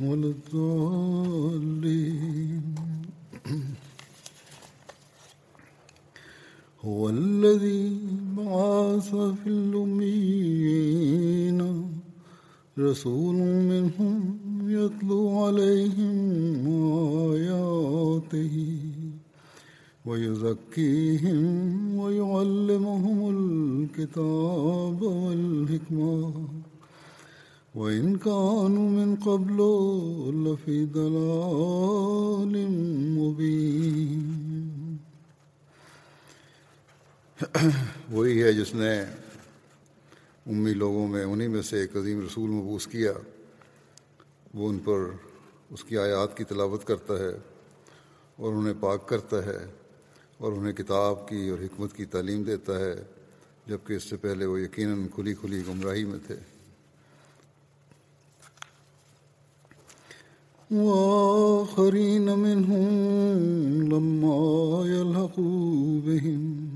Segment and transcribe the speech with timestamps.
[0.00, 1.84] ولا الضالين
[6.84, 7.98] هو الذي
[8.36, 10.84] بعث في الأميين.
[12.78, 13.34] رسول
[13.70, 14.38] منهم
[14.70, 16.66] يتلو عليهم
[17.32, 18.78] آياته
[20.06, 21.48] ويزكيهم
[21.98, 26.48] ويعلمهم الكتاب والحكمة.
[27.74, 29.56] وإن كانوا من قبل
[30.36, 32.66] لفي ضلال
[33.18, 34.96] مبين۔
[38.10, 39.00] وہی ہے جس نے
[40.46, 43.12] امی لوگوں میں، انہی میں سے ایک عظیم رسول مبوس کیا۔
[44.54, 44.98] وہ ان پر
[45.70, 47.38] اس کی آیات کی تلاوت کرتا ہے
[48.36, 49.66] اور انہیں پاک کرتا ہے
[50.38, 52.94] اور انہیں کتاب کی اور حکمت کی تعلیم دیتا ہے،
[53.66, 56.53] جبکہ اس سے پہلے وہ یقیناً کھلی کھلی گمراہی میں تھے۔
[60.71, 62.89] وآخرين منهم
[63.93, 66.69] لما يلحقوا بهم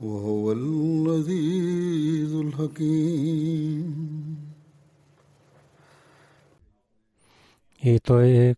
[0.00, 3.94] وهو العزيز الحكيم
[7.86, 8.54] И той е,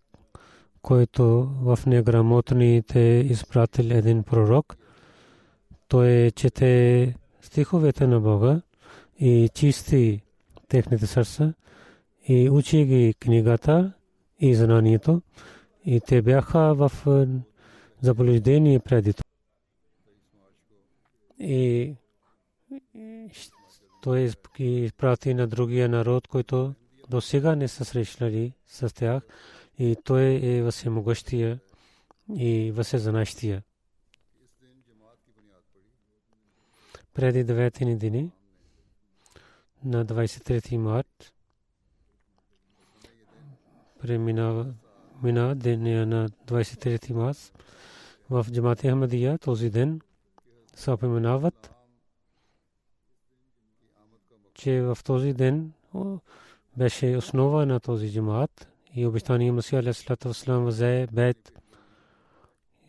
[0.82, 4.76] който в неграмотните изпратил един пророк.
[5.88, 8.60] Той чете стиховете на Бога
[9.18, 10.20] и чисти
[10.68, 11.54] техните сърца
[12.28, 13.92] и учи ги книгата
[14.41, 15.21] и знанието.
[15.85, 16.91] И те бяха в
[18.01, 19.29] заблуждение преди това.
[21.39, 21.95] И
[24.01, 26.73] той изпрати на другия народ, който
[27.09, 29.23] до сега не са срещнали с тях
[29.79, 31.59] и той е всемогъщия
[32.35, 33.63] и всезнаещия.
[37.13, 38.31] Преди деветини дни
[39.85, 41.33] на 23 март
[44.01, 44.65] преминава
[45.23, 47.53] мина деня на 23 март
[48.29, 50.01] в Джамати Ахмадия този ден
[50.75, 51.71] се опоменават,
[54.53, 55.71] че в този ден
[56.77, 61.53] беше основа на този джамаат и обещание Масия Алейхиссалату Вассалам взе бед.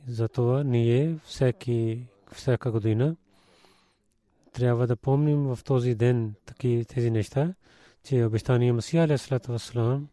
[0.08, 3.16] Затова ние всеки, всяка година
[4.52, 7.54] трябва да помним в този ден таки тези неща,
[8.04, 10.08] че обещание Масия Алейхиссалату Вассалам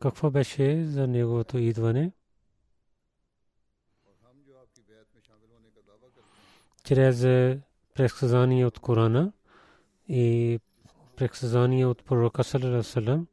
[0.00, 2.12] какво беше за неговото идване.
[6.84, 7.22] Чрез
[7.94, 9.32] предсказание от Корана
[10.08, 10.58] и
[11.16, 13.26] предсказание от пророка саллаллаху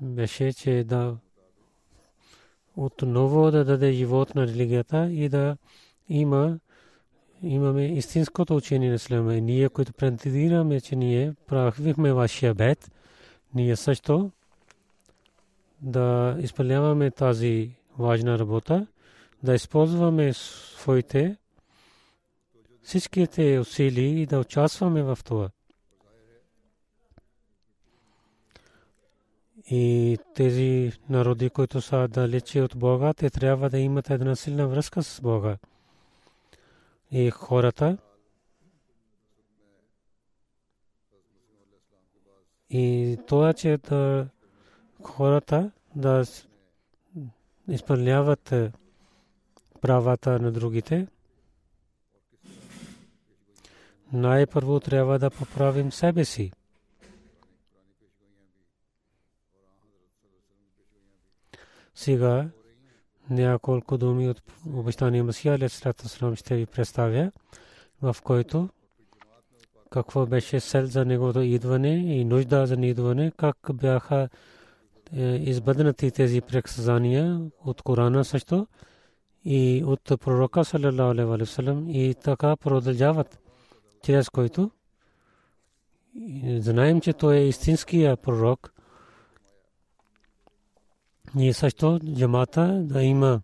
[0.00, 1.16] беше, че да
[2.76, 5.56] отново да даде живот на религията и да
[6.08, 6.58] има
[7.42, 9.34] имаме истинското учение на Ислама.
[9.34, 12.90] Ние, които претендираме, че ние правихме вашия бед,
[13.54, 14.30] ние също
[15.82, 18.86] да изпълняваме тази важна работа,
[19.42, 21.36] да използваме своите
[22.82, 25.50] всичките усилия и да участваме в това.
[29.70, 35.02] И тези народи, които са далече от Бога, те трябва да имат една силна връзка
[35.02, 35.56] с Бога.
[37.10, 37.98] И хората,
[42.70, 44.28] и това, че да
[45.02, 46.24] хората да
[47.68, 48.54] изпълняват
[49.80, 51.06] правата на другите
[54.12, 56.52] най-първо трябва да поправим себе си.
[61.94, 62.48] Сега
[63.30, 64.42] няколко думи от
[64.74, 67.32] обещания Масия Алейхиссалам ще ви представя,
[68.02, 68.68] в който
[69.90, 74.28] какво беше сел за неговото идване и нужда за идване, как бяха
[75.16, 78.66] е, избъднати тези предсказания от Корана също
[79.44, 83.38] и от пророка саллалаху и така продължават
[84.02, 84.70] чрез който
[86.58, 88.72] знаем, че той е истинския пророк.
[91.34, 93.40] Ние също джамата да има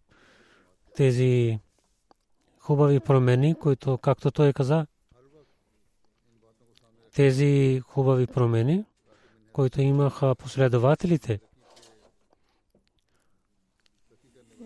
[0.96, 1.60] тези
[2.58, 4.87] хубави промени, които, както той каза,
[7.16, 8.84] тези хубави промени,
[9.52, 11.40] които имаха последователите.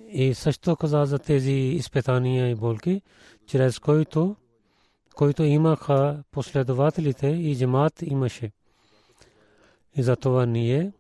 [0.09, 3.03] И също каза за тези изпитания и болки,
[3.47, 4.37] чрез които
[5.15, 8.53] които имаха последователите и джамат имаше.
[9.97, 10.93] И затова ние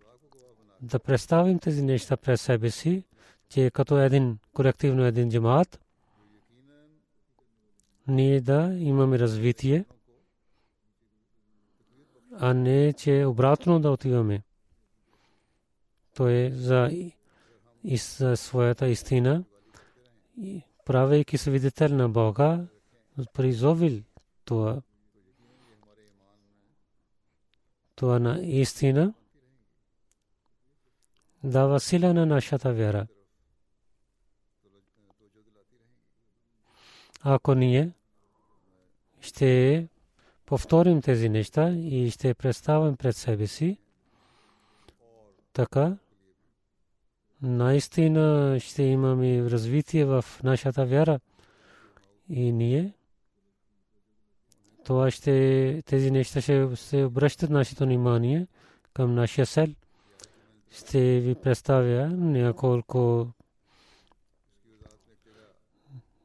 [0.82, 3.04] да представим тези неща пред себе си,
[3.48, 5.80] че като един колективно един джамат,
[8.08, 9.84] ние да имаме развитие,
[12.32, 14.42] а не че обратно да отиваме.
[16.14, 16.90] То е за,
[18.08, 19.44] за своята истина,
[20.84, 22.66] правейки свидетел на Бога,
[23.32, 24.02] призовил
[24.44, 24.82] това.
[27.94, 29.14] Това на истина
[31.44, 33.06] дава сила на нашата вяра.
[37.22, 37.92] Ако ние
[39.20, 39.88] ще
[40.50, 43.78] повторим тези неща и ще представим пред себе си,
[45.52, 45.96] така
[47.42, 51.20] наистина ще имаме развитие в нашата вяра
[52.28, 52.92] и ние
[54.84, 58.46] това ще, тези неща ще се обръщат нашето внимание
[58.92, 59.66] към нашия сел.
[60.70, 63.28] Ще ви представя няколко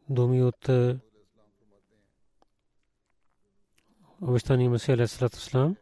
[0.10, 0.70] думи от
[4.22, 5.76] е, обещания Масия Алейхиссалату Ислам,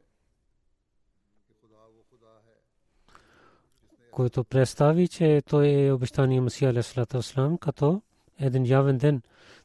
[4.12, 8.02] който представи, че той е обещания Масия Алейхиссалату Ислам, като
[8.40, 9.22] един явен ден.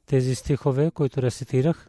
[0.06, 1.88] Тези стихове, които рецитирах,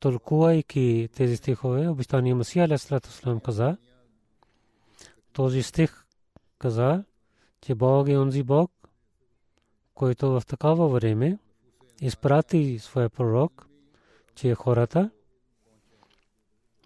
[0.00, 3.76] тълкувайки тези стихове, обещания Масия Алейхиссалам каза,
[5.32, 6.04] този стих
[6.58, 7.04] каза,
[7.60, 8.72] че Бог е онзи Бог,
[9.94, 11.38] който в такава време
[12.00, 13.66] изпрати своя пророк,
[14.36, 15.10] че хората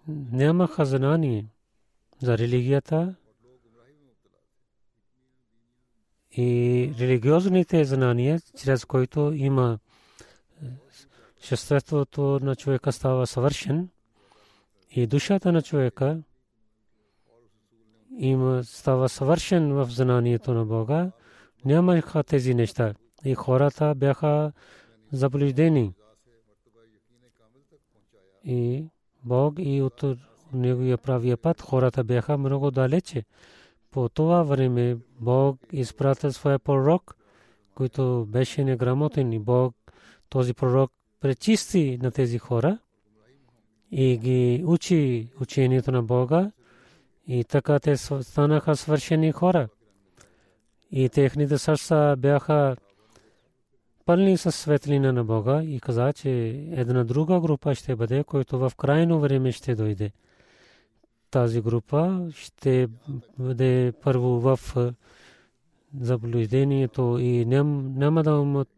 [0.07, 1.45] нямаха знание
[2.21, 3.15] за религията
[6.31, 9.79] и религиозните знания, чрез които има
[11.41, 13.89] Шеството на човека става съвършен
[14.91, 16.21] и душата на човека
[18.17, 21.11] има става съвършен в знанието на Бога.
[21.65, 22.93] Нямаха тези неща
[23.25, 24.51] и хората бяха
[25.11, 25.93] заблуждени.
[28.45, 28.85] И
[29.23, 30.03] Бог и от
[30.53, 33.23] неговия правия път хората бяха много далече.
[33.91, 37.15] По това време Бог изпрати своя пророк,
[37.75, 39.75] който беше неграмотен и Бог
[40.29, 42.77] този пророк пречисти на тези хора
[43.91, 46.51] и ги учи учението на Бога
[47.27, 49.67] и така те станаха свършени хора.
[50.91, 52.75] И техните сърца бяха
[54.05, 56.29] пълни със светлина на Бога и каза, че
[56.71, 60.11] една друга група ще бъде, който в крайно време ще дойде.
[61.31, 62.87] Тази група ще
[63.39, 64.59] бъде първо в
[65.99, 68.69] заблуждението и няма да имат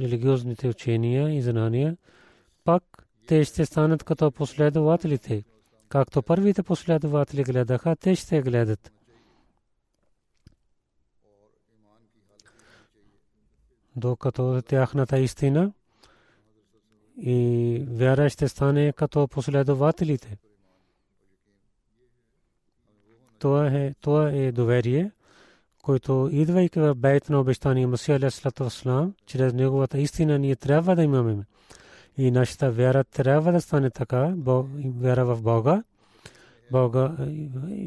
[0.00, 1.96] религиозните учения и знания,
[2.64, 5.44] пак те ще станат като последователите.
[5.88, 8.92] Както първите последователи гледаха, те ще гледат.
[13.96, 15.72] Докато тяхната истина
[17.18, 20.38] и вяра ще стане като последователите.
[23.38, 25.10] Това е, това е доверие,
[25.82, 31.44] който идвайки в бейт на обещания Масия Алейхиссалам, чрез неговата истина ние трябва да имаме.
[32.18, 34.34] И нашата вяра трябва да стане така,
[35.00, 35.82] вяра в Бога,
[36.70, 37.16] Бога,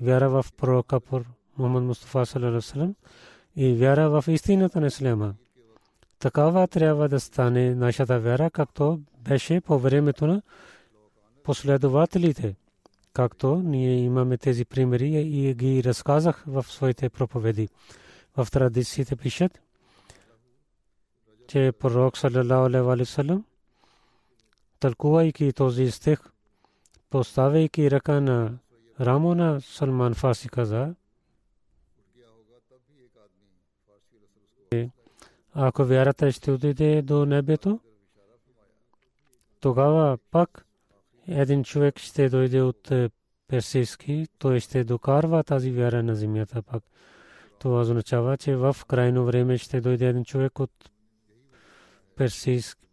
[0.01, 0.99] вяра в пророка
[1.57, 2.93] Мухаммад Мустафа
[3.55, 5.33] и вяра в истината на Ислама.
[6.19, 10.41] Такава трябва да стане нашата вяра, както беше по времето на
[11.43, 12.55] последователите
[13.13, 17.69] както ние имаме тези примери и ги разказах в своите проповеди.
[18.37, 19.61] В традициите пишат,
[21.47, 23.43] че пророк саллалаху алейхи
[24.79, 26.19] тълкувайки този стих,
[27.09, 28.57] поставяйки ръка на
[29.01, 30.95] рамо на Салман Фаси каза,
[35.61, 37.79] ако вярата ще отиде до небето,
[39.59, 40.65] тогава пак
[41.27, 43.09] един човек ще дойде от е,
[43.47, 46.83] персийски, той ще докарва тази вяра на земята пак.
[47.59, 50.89] Това означава, че в крайно време ще дойде един човек от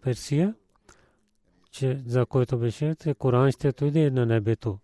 [0.03, 0.55] Персия,
[1.71, 4.79] че за който беше, че Коран ще дойде на небето.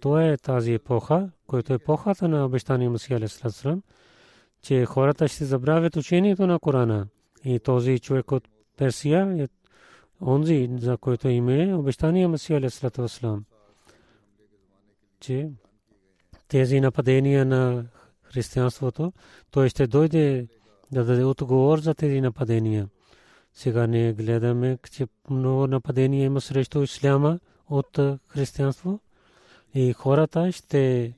[0.00, 3.82] То е тази епоха, която е епохата на обещания Масия Алисалам,
[4.62, 7.06] че хората ще забравят учението на Корана.
[7.44, 9.48] И този човек от Персия е
[10.22, 13.44] онзи, за който име обещания Масия Алисалам.
[15.20, 15.50] Че
[16.48, 17.84] тези нападения на
[18.22, 19.12] християнството,
[19.50, 20.48] той ще дойде
[20.92, 22.88] да даде отговор за тези нападения.
[23.54, 27.38] Сега не гледаме, че много нападения има срещу исляма
[27.70, 27.98] от
[28.28, 29.00] християнство
[29.74, 31.14] и хората ще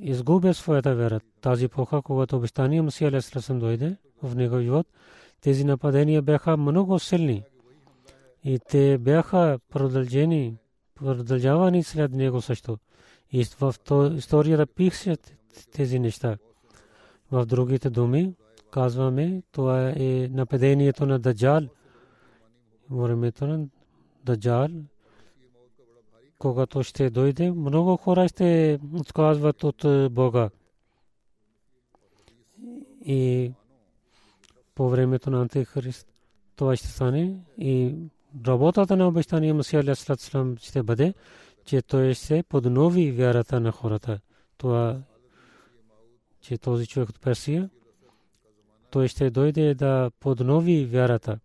[0.00, 1.20] изгубят своята вера.
[1.40, 4.86] Тази поха, когато обещание Масия Алесалам дойде в него живот,
[5.40, 7.42] тези нападения бяха много силни
[8.44, 10.56] и те бяха продължени,
[10.94, 12.78] продължавани след него също.
[13.32, 13.74] И в
[14.16, 15.34] историята пишат
[15.72, 16.36] тези неща.
[17.30, 18.34] В другите думи
[18.70, 21.60] казваме, това е нападението на Даджал.
[22.90, 23.66] Времето на
[24.24, 24.68] Даджал,
[26.44, 30.50] когато ще дойде, много хора ще отказват от е, Бога.
[33.04, 33.52] И
[34.74, 36.06] по времето на Антихрист
[36.56, 37.94] това ще стане и
[38.46, 41.14] работата на обещания Масия Алясалам ще бъде,
[41.64, 44.20] че той ще поднови вярата на хората.
[44.56, 45.00] Това,
[46.40, 47.70] че този човек от Персия,
[48.90, 51.38] той ще дойде да поднови вярата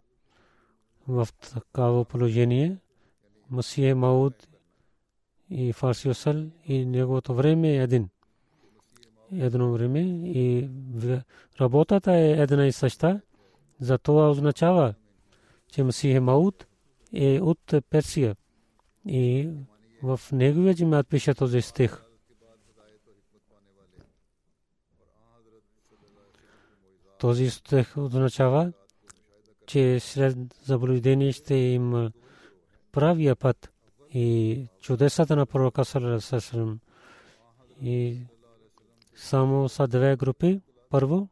[1.07, 2.77] в такава положение.
[3.49, 4.48] Масия Мауд
[5.49, 8.09] и Фарси Осал и неговото време е един.
[9.31, 10.69] Едно време и
[11.61, 13.21] работата е една и съща.
[13.79, 14.93] За това означава,
[15.71, 16.65] че Масия Мауд
[17.13, 18.35] е от Персия.
[19.05, 19.49] И
[20.03, 22.03] в неговия джимат пише този стих.
[27.19, 28.73] Този стих означава,
[29.67, 32.11] че след заблуждение ще има
[32.91, 33.71] правия път
[34.13, 36.79] и чудесата на пророка Салерасасалам.
[37.81, 38.17] И
[39.15, 40.61] само са две групи.
[40.89, 41.27] Първо,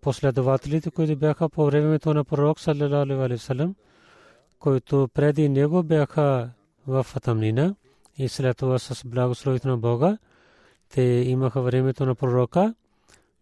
[0.00, 3.74] последователите, които бяха по времето на пророк Салерасалам,
[4.58, 6.50] които преди него бяха
[6.86, 7.74] в тъмнина
[8.18, 10.18] и след това с благословието на Бога
[10.88, 12.74] те имаха времето на пророка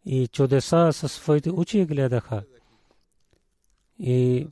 [0.06, 2.42] и чудеса със своите очи гледаха.
[3.98, 4.48] И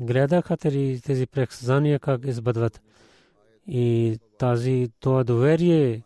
[0.00, 2.83] гледаха тези предсказания как избъдват.
[3.68, 6.02] И тази това доверие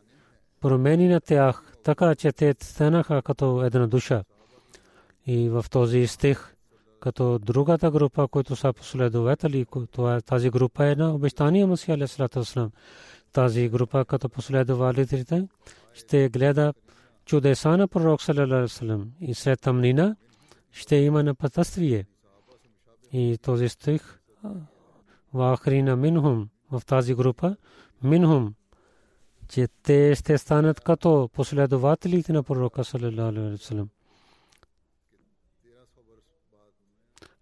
[0.61, 4.25] промени на тях, така че те станаха като една душа.
[5.27, 6.55] И в този стих
[7.01, 9.67] като другата група, които са последователи,
[10.27, 12.43] тази група е на обещания Масия Алисалату
[13.33, 15.49] Тази група като последователите
[15.95, 16.75] ще гледа
[17.25, 18.69] чудеса на пророк Салалалу
[26.71, 27.57] в тази група.
[28.03, 28.55] Минхум
[29.49, 33.57] че те ще станат като последователите на пророка Салалалу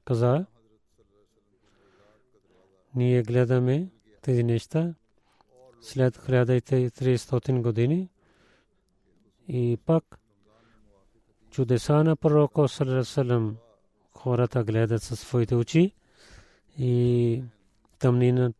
[0.05, 0.47] каза,
[2.95, 3.89] ние гледаме
[4.23, 4.95] тези неща
[5.81, 8.09] след 1300 години
[9.49, 10.19] и пак
[11.51, 12.69] чудеса на пророка
[13.05, 13.57] Салам
[14.15, 15.95] хората гледат със своите очи
[16.79, 17.43] и
[17.99, 18.53] тъмнина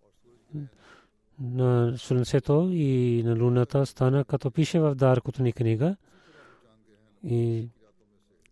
[1.41, 5.97] на слънцето и на луната стана като пише в Даркото ни книга
[7.25, 7.69] и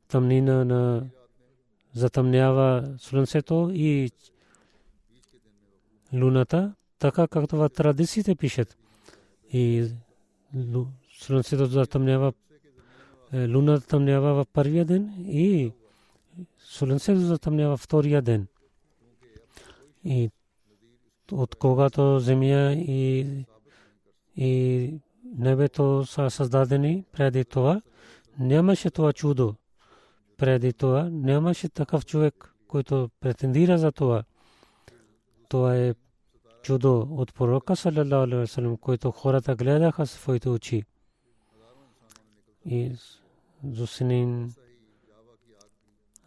[0.08, 1.06] тъмнина на
[1.94, 4.10] затъмнява слънцето и
[6.12, 8.76] луната, така както в традициите пишат.
[9.52, 9.88] И
[11.18, 12.32] слънцето затъмнява,
[13.32, 15.72] е, луната тъмнява в първия ден и
[16.58, 18.46] слънцето затъмнява втория ден.
[20.04, 20.30] И
[21.32, 23.26] от когато земя и,
[24.36, 24.90] и
[25.38, 27.82] небето са създадени преди това,
[28.38, 29.54] нямаше това чудо
[30.36, 31.08] преди това.
[31.12, 34.24] Нямаше такъв човек, който претендира за това.
[35.48, 35.94] Това е
[36.62, 38.46] чудо от пророка саллалаху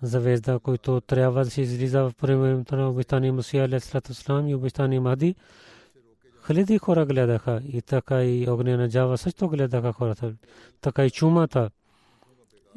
[0.01, 5.35] завежда, който трябва да се излиза в времето на обещания Мусия Алейхиссалам и обещания Махди.
[6.47, 10.33] Хиляди хора гледаха и така и огнена джава също гледаха хората.
[10.81, 11.69] Така и чумата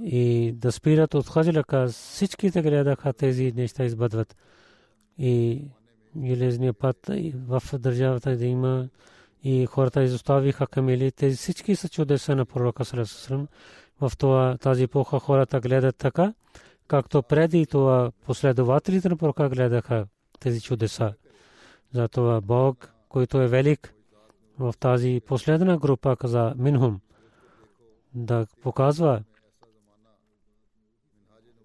[0.03, 4.37] и да спират от хаджлака, всичките гледаха тези неща избъдват.
[5.19, 5.63] И
[6.25, 8.89] железния път в държавата да има
[9.45, 11.13] и хората изоставиха камели.
[11.13, 13.49] Тези всички са чудеса на пророка Сарасусрам.
[14.01, 16.35] В това, тази епоха хората гледат така,
[16.91, 20.07] както преди това последователите на пророка гледаха
[20.41, 21.15] тези чудеса.
[21.93, 23.95] Затова Бог, който е велик,
[24.59, 27.01] в тази последна група каза Минхум,
[28.15, 29.23] да показва,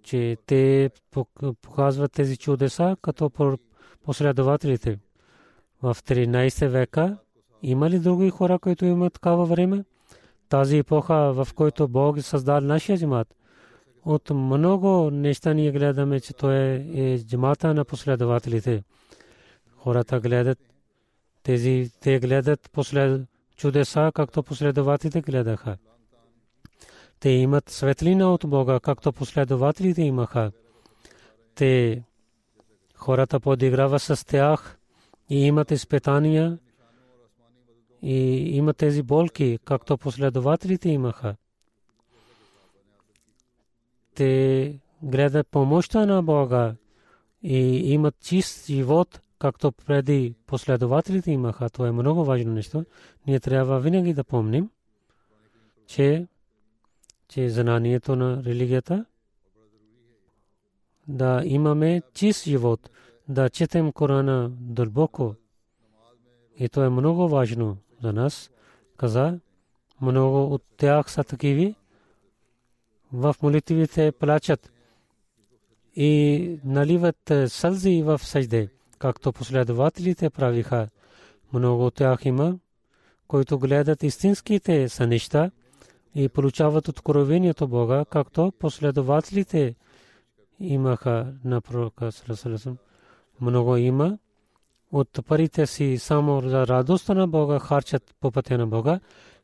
[0.03, 0.89] че те
[1.61, 3.31] показват тези чудеса като
[4.03, 4.99] последователите.
[5.81, 7.17] В 13 века
[7.61, 9.83] има ли други хора, които имат такава време?
[10.49, 13.35] Тази епоха, в който Бог създал нашия джамат.
[14.05, 18.83] От много неща ние гледаме, че той е, джамата на последователите.
[19.77, 20.59] Хората гледат
[21.43, 23.21] тези, те гледат послед
[23.55, 25.77] чудеса, както последователите гледаха.
[27.19, 30.51] Те имат светлина от Бога, както последователите имаха.
[31.55, 32.03] Те
[32.95, 34.77] хората подиграва с тях
[35.29, 36.57] и имат изпитания
[38.01, 38.17] и
[38.57, 41.35] имат тези болки, както последователите имаха.
[44.15, 46.75] Те гледат помощта на Бога
[47.43, 47.57] и
[47.93, 51.69] имат чист живот, както преди последователите имаха.
[51.69, 52.85] Това е много важно нещо.
[53.27, 54.69] Ние трябва винаги да помним,
[55.87, 56.27] че
[57.27, 59.05] че знанието на религията
[61.07, 62.89] да имаме чист живот,
[63.27, 65.35] да четем Корана дълбоко.
[66.57, 68.51] И то е много важно за нас.
[68.97, 69.39] Каза,
[70.01, 71.75] много от тях са такиви.
[73.17, 74.71] В молитвите плачат
[75.95, 78.69] и наливат сълзи в съжде,
[78.99, 80.89] както последователите правиха.
[81.53, 82.57] Много от тях има,
[83.27, 85.51] които гледат истинските са неща
[86.15, 89.75] и получават откровението Бога, както последователите
[90.59, 92.09] имаха на пророка.
[93.41, 94.17] Много има
[94.91, 98.99] от парите си само за радостта на Бога харчат по пътя на Бога,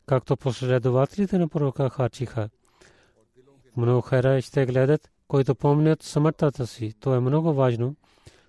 [0.05, 2.49] както последователите на пророка харчиха.
[3.77, 6.93] Много хора ще гледат, които помнят смъртта си.
[6.99, 7.95] То е много важно.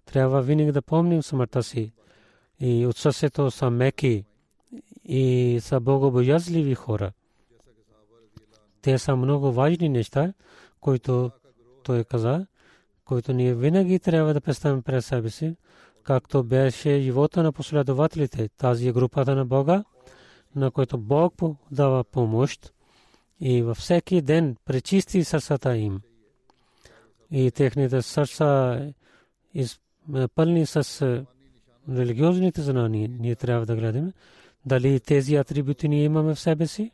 [0.05, 1.93] Трябва винаги да помним смъртта си.
[2.61, 4.25] И от сърцето са меки
[5.05, 7.13] и са богобоязливи хора.
[8.83, 10.33] Те са много важни неща,
[10.81, 11.31] които
[11.83, 12.47] той каза,
[13.05, 15.57] които ние винаги трябва да представим пред себе си,
[16.03, 19.85] както беше живота на последователите, тази е групата на Бога,
[20.57, 21.35] на който Бог
[21.71, 22.73] дава помощ
[23.45, 26.01] и във всеки ден пречисти сърцата им.
[27.31, 28.81] И техните сърца
[30.35, 31.03] пълни с
[31.91, 33.09] религиозните знания.
[33.21, 34.13] Ние трябва да гледаме
[34.67, 36.91] дали тези атрибути ние имаме в себе си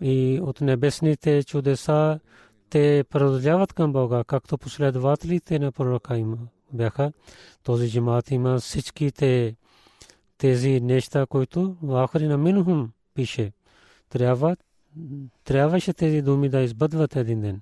[0.00, 2.20] и от небесните чудеса
[2.70, 6.38] те продължават към Бога, както последователите на пророка има
[6.72, 7.12] бяха.
[7.62, 9.56] Този джимат има всичките
[10.38, 13.52] тези неща, които в Ахри на Минхум пише.
[14.12, 14.56] Трябва,
[15.44, 17.60] трябваше тези думи да избъдват един ден.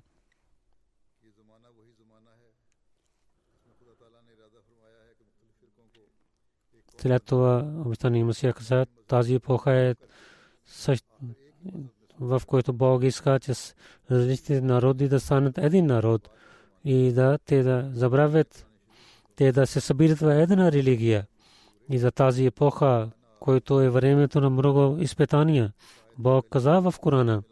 [6.97, 9.95] След това обещание Масия каза, тази епоха е
[12.19, 13.53] в който Бог иска, че
[14.11, 16.29] различните народи да станат един народ
[16.85, 18.67] и да те да забравят,
[19.35, 21.27] те да се събират в една религия.
[21.89, 23.09] И за тази епоха,
[23.39, 25.73] който е времето на много изпитания,
[26.17, 27.43] Бог каза в Корана,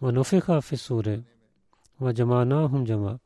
[0.00, 1.20] Мануфиха в Исуре,
[2.00, 3.18] Ваджамана хум джама.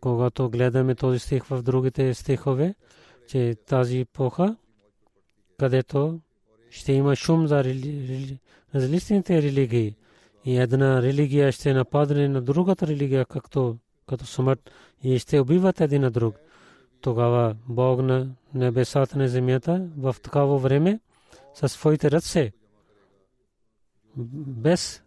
[0.00, 2.74] Когато гледаме този стих в другите стихове,
[3.28, 4.56] че тази епоха,
[5.58, 6.20] където
[6.70, 7.64] ще има шум за
[8.74, 9.96] различните религии.
[10.44, 14.70] И една религия ще нападне на другата религия, както като смърт,
[15.02, 16.36] и ще убиват един на друг.
[17.00, 21.00] Тогава Бог на небесата на земята в такава време
[21.56, 22.52] със своите ръце,
[24.16, 25.02] без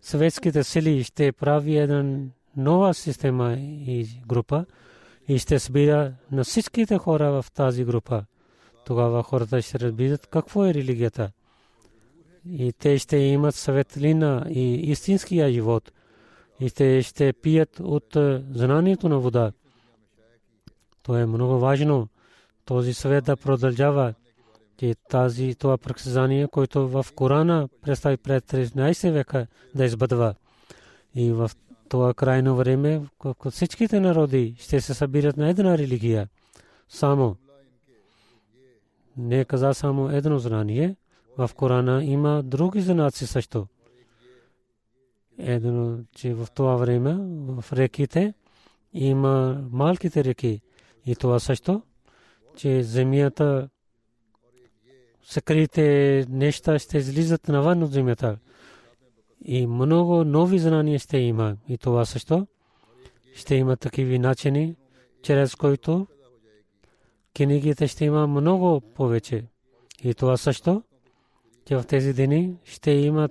[0.00, 2.20] съветските сили ще прави една
[2.56, 4.66] нова система и група
[5.28, 8.24] и ще събира на всичките хора в тази група
[8.90, 11.30] тогава хората ще разбират какво е религията.
[12.50, 15.92] И те ще имат светлина и истинския живот.
[16.60, 18.16] И те ще пият от
[18.52, 19.52] знанието на вода.
[21.02, 22.08] То е много важно.
[22.64, 24.14] Този съвет да продължава.
[24.82, 30.34] И тази, това практизание, което в Корана представи пред 13 века да избъдва.
[31.14, 31.50] И в
[31.88, 33.02] това крайно време
[33.50, 36.28] всичките народи ще се събират на една религия.
[36.88, 37.36] Само
[39.16, 40.96] не каза само едно знание.
[41.38, 43.66] В Корана има други знаци също.
[45.38, 47.16] Едно, че в това време
[47.48, 48.34] в реките
[48.92, 50.60] има малките реки.
[51.06, 51.82] И това също,
[52.56, 53.68] че земята
[55.30, 58.38] съкрите неща ще излизат навън от земята.
[59.44, 61.56] И много нови знания ще има.
[61.68, 62.46] И това също
[63.34, 64.76] ще има такива начини,
[65.22, 66.06] чрез които
[67.36, 69.44] книгите ще има много повече.
[70.04, 70.82] И това също,
[71.66, 73.28] че в тези дни ще има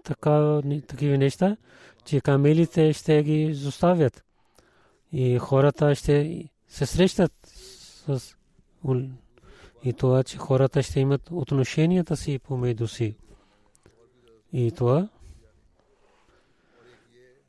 [0.88, 1.57] такива неща,
[2.05, 4.23] че камелите ще ги заставят.
[5.12, 8.35] И хората ще се срещат с
[9.84, 13.15] и това, че хората ще имат отношенията си помежду си.
[14.54, 15.10] И това,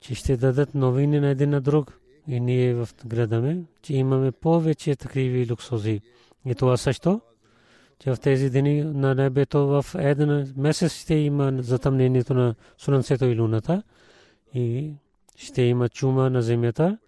[0.01, 2.01] че ще дадат новини на един на друг.
[2.29, 6.01] И ние в градаме, че имаме повече такива луксози.
[6.47, 7.21] И това също,
[7.99, 13.41] че в тези дни на небето в един месец ще има затъмнението на слънцето и
[13.41, 13.83] луната
[14.55, 14.93] и
[15.37, 16.99] ще има чума на земята,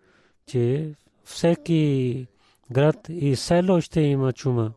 [0.47, 2.27] че всеки
[2.73, 4.73] град и село ще има чума.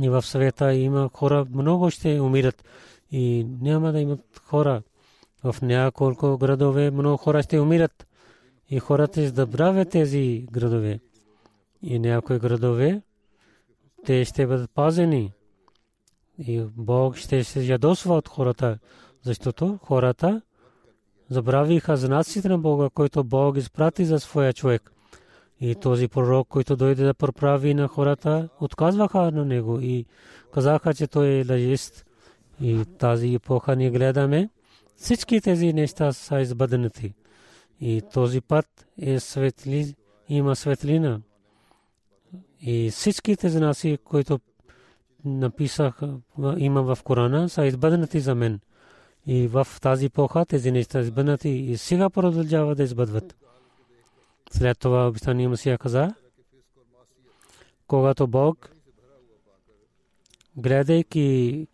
[0.00, 2.64] И в света има хора, много ще умират
[3.10, 4.82] и няма да имат хора.
[5.44, 8.06] В няколко градове много хора ще умират
[8.70, 11.00] и хората ще забравят тези градове.
[11.82, 13.02] И някои градове
[14.04, 15.32] те ще бъдат пазени.
[16.38, 18.78] И Бог ще се ядосва от хората,
[19.22, 20.42] защото хората
[21.30, 24.93] забравиха знаците на Бога, който Бог изпрати за своя човек.
[25.60, 30.06] И този пророк, който дойде да проправи на хората, отказваха на него и
[30.54, 32.06] казаха, че той е лъжист.
[32.60, 34.50] И тази епоха ние гледаме.
[34.96, 37.14] Всички тези неща са избъднати.
[37.80, 39.94] И този път е светли,
[40.28, 41.20] има светлина.
[42.60, 44.40] И всичките знаси, които
[45.24, 46.00] написах,
[46.56, 48.60] има в Корана, са избъднати за мен.
[49.26, 53.36] И в тази епоха тези неща избъднати и сега продължава да избъдват.
[54.56, 56.14] След това обещание Масия каза,
[57.86, 58.70] когато Бог,
[60.56, 61.66] гледайки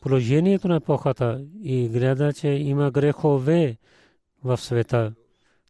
[0.00, 3.76] положението на епохата и гледа, че има грехове
[4.44, 5.12] в света,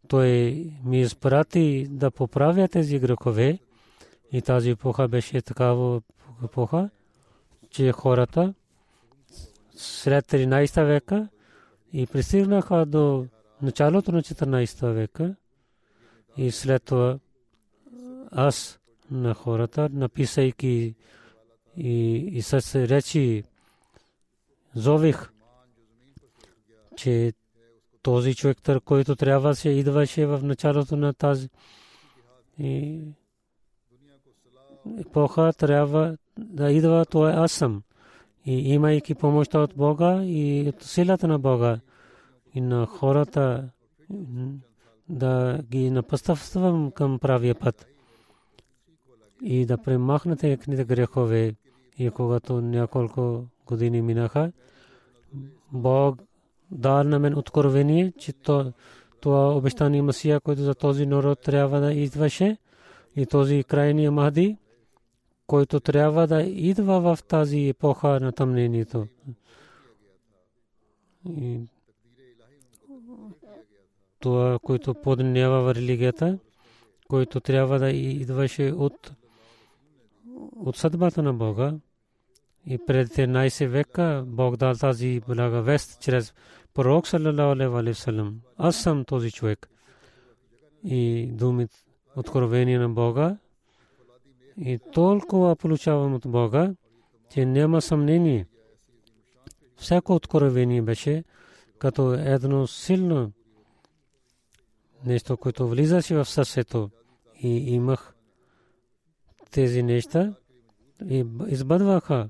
[0.08, 0.30] той
[0.85, 3.58] ми изпрати да поправя тези грехове.
[4.32, 6.02] И тази епоха беше такава
[6.44, 6.90] епоха,
[7.70, 8.54] че хората
[9.76, 11.28] след 13 века
[11.92, 13.26] и пристигнаха до
[13.62, 15.35] началото на 14 века
[16.37, 17.18] и след това
[18.31, 20.95] аз на хората, написайки
[21.77, 23.45] и, и с речи
[24.75, 25.31] зових,
[26.97, 27.33] че
[28.03, 31.49] този човек, който трябва се идваше в началото на тази
[32.59, 33.01] и
[35.01, 37.83] епоха трябва да идва, това е аз съм.
[38.47, 41.81] И имайки помощта от Бога и от силата на Бога
[42.55, 43.68] и на хората
[45.12, 47.87] да ги напъставствам към правия път
[49.42, 51.55] и да премахна техните грехове.
[51.98, 54.53] И когато няколко години минаха,
[55.72, 56.22] Бог
[56.70, 58.72] дар на мен откровение, че то,
[59.20, 62.57] това обещание Масия, който за този народ трябва да идваше,
[63.16, 64.57] и този крайния Махди,
[65.46, 69.07] който трябва да идва в тази епоха на тъмнението.
[71.29, 71.61] И
[74.22, 76.38] това, който поднява в религията,
[77.08, 79.12] който трябва да идваше от,
[80.56, 81.74] от съдбата на Бога.
[82.66, 86.35] И пред 13 века Бог дал тази блага вест чрез
[86.74, 88.11] пророк саллалаху алейхи.
[88.58, 89.68] Аз съм този човек.
[90.85, 91.66] И думи
[92.16, 93.37] откровение на Бога.
[94.56, 96.74] И толкова получавам от Бога,
[97.30, 98.46] че няма съмнение.
[99.76, 101.24] Всяко откровение беше
[101.78, 103.32] като едно силно
[105.04, 106.90] нещо, което влизаше в сърцето
[107.42, 108.14] и имах
[109.50, 110.34] тези неща
[111.08, 112.28] и избъдваха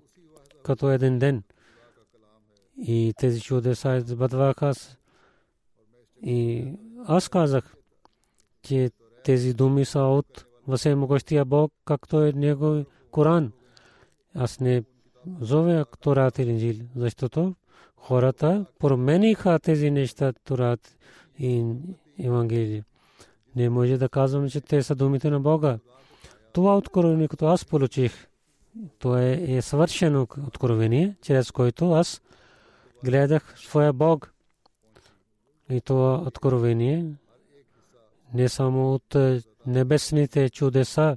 [0.62, 1.42] като един ден.
[2.76, 4.72] И тези чудеса избъдваха
[6.22, 6.66] и
[7.06, 7.74] аз казах,
[8.62, 8.90] че
[9.24, 13.52] тези думи са от Всемогъщия Бог, както е Него Коран.
[14.34, 14.84] Аз не
[15.40, 17.54] зовя Торат или Инжил, защото
[17.96, 20.98] хората промениха тези неща Торат
[21.38, 21.64] и
[22.18, 22.84] Евангелие.
[23.56, 25.78] Не може да казвам, че те са думите на Бога.
[26.52, 28.28] Това откровение, което аз получих,
[28.98, 32.22] то е, е свършено откровение, чрез което аз
[33.04, 34.32] гледах своя Бог.
[35.70, 37.14] И това откровение
[38.34, 39.16] не само от
[39.66, 41.16] небесните чудеса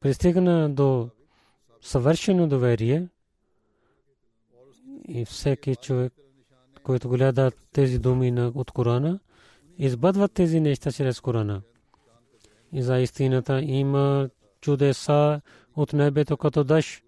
[0.00, 1.08] пристигна до
[1.80, 3.08] съвършено доверие
[5.08, 6.12] и всеки човек,
[6.82, 9.20] който гледа тези думи от Корана,
[9.78, 11.62] избъдват тези неща чрез Корана.
[12.72, 14.28] И за истината има
[14.60, 15.40] чудеса
[15.76, 17.02] от небето като дъжд.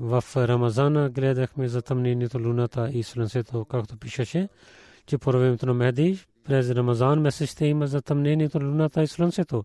[0.00, 4.48] В Рамазана гледахме затъмнението луната и слънцето, както пишеше,
[5.06, 9.64] че по времето на Мехди през Рамазан месец има затъмнението луната и слънцето.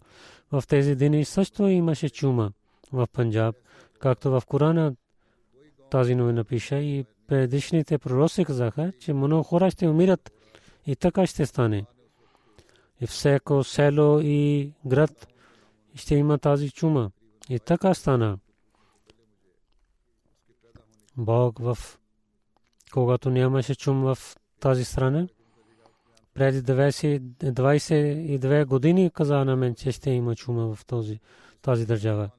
[0.51, 2.51] В тези дни също имаше чума
[2.91, 3.55] в Панджаб,
[3.99, 4.95] както в Корана
[5.91, 10.31] тази новина пише и предишните пророци казаха, че много хора ще умират
[10.85, 11.85] и така ще стане.
[13.01, 15.27] И всеко село и град
[15.95, 17.11] ще има тази чума.
[17.49, 18.37] И така стана.
[21.17, 21.77] Бог в
[22.93, 24.17] когато нямаше чум в
[24.59, 25.27] тази страна,
[26.33, 31.19] преди 22 години каза на мен, че ще има чума в този,
[31.61, 32.29] тази държава.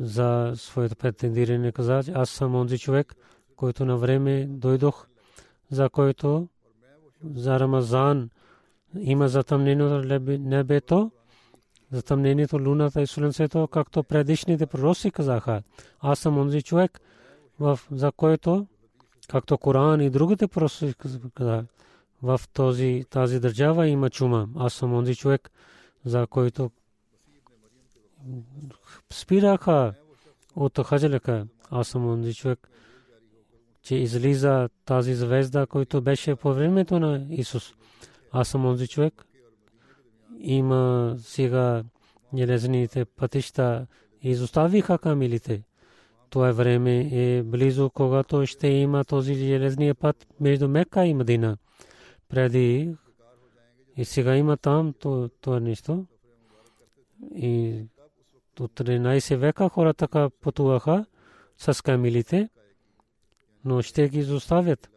[0.00, 3.14] За своето претендиране каза, че аз съм онзи човек,
[3.56, 5.06] който на време дойдох,
[5.70, 6.48] за който
[7.34, 8.30] за Рамазан
[8.98, 11.10] има затъмнено небето,
[11.92, 15.62] затъмнението луната и слънцето, както предишните пророци казаха.
[16.00, 17.00] Аз съм онзи човек,
[17.90, 18.66] за който,
[19.28, 20.94] както Коран и другите пророци
[21.34, 21.64] казаха,
[22.22, 24.48] в този, тази държава има чума.
[24.56, 25.50] Аз съм онзи човек,
[26.04, 26.70] за който
[29.12, 29.94] спираха
[30.56, 31.46] от хаджалека.
[31.70, 32.68] Аз съм онзи човек,
[33.82, 37.74] че излиза тази звезда, който беше по времето на Исус.
[38.32, 39.26] Аз съм онзи човек.
[40.38, 41.82] Има сега
[42.36, 43.86] железните пътища
[44.22, 45.62] изоставиха камилите.
[46.30, 51.56] Това време е близо, когато ще има този железния път между Мека и Мадина
[52.28, 52.94] преди
[53.96, 54.94] и сега има там
[55.40, 56.06] това нещо.
[57.34, 57.82] И
[58.60, 61.04] от 13 века хората така пътуваха
[61.58, 62.48] с камилите,
[63.64, 64.90] но ще ги изоставят.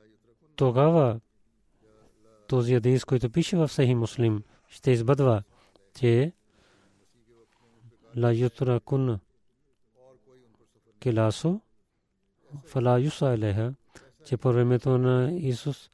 [0.55, 1.19] Тогава
[2.53, 5.43] този адис, който пише в Сахи Муслим, ще избъдва,
[5.99, 6.31] че
[8.17, 9.19] ла ютра кун
[10.99, 11.61] келасо
[12.65, 13.73] фала юса елеха,
[14.25, 15.89] че по времето на Исус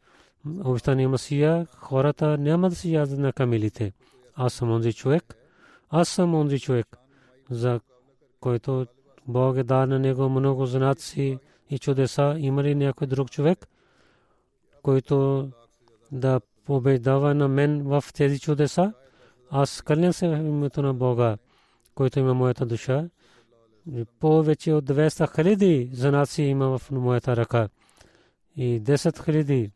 [0.63, 3.93] обещания Масия, хората няма да си ядат на камилите.
[4.35, 5.35] Аз съм онзи човек,
[5.89, 6.97] аз съм онзи човек,
[7.49, 7.79] за
[8.39, 8.87] който
[9.27, 12.35] Бог е дал на него много знаци и чудеса.
[12.39, 13.67] Има ли някой друг човек,
[14.81, 15.49] който
[16.11, 18.93] да побеждава на мен в тези чудеса?
[19.51, 21.37] Аз кълня се в името на Бога,
[21.95, 23.09] който има моята душа.
[24.19, 27.69] Повече от 200 хиляди знаци има в моята ръка.
[28.55, 29.71] И 10 хиляди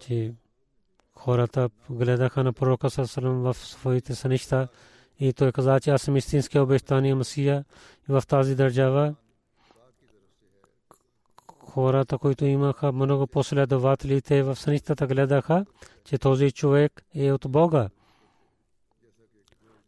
[0.00, 0.34] че
[1.14, 4.68] хората гледаха на пророка Сасалам в своите сънища
[5.20, 7.64] и той каза, че аз съм истинския обещания Масия
[8.08, 9.14] и в тази държава
[11.76, 15.66] хората, които имаха много последователи, те в сънищата гледаха,
[16.04, 17.88] че този човек е от Бога.